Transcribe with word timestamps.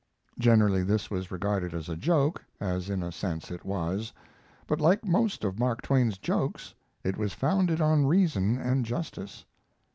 Generally 0.39 0.81
this 0.85 1.11
was 1.11 1.29
regarded 1.29 1.75
as 1.75 1.87
a 1.87 1.95
joke, 1.95 2.43
as 2.59 2.89
in 2.89 3.03
a 3.03 3.11
sense 3.11 3.51
it 3.51 3.63
was; 3.63 4.11
but 4.65 4.81
like 4.81 5.05
most 5.05 5.43
of 5.43 5.59
Mark 5.59 5.83
Twain's 5.83 6.17
jokes 6.17 6.73
it 7.03 7.17
was 7.17 7.33
founded 7.35 7.79
on 7.79 8.07
reason 8.07 8.57
and 8.57 8.83
justice. 8.83 9.45